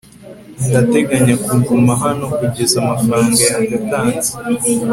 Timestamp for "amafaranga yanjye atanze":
2.83-4.31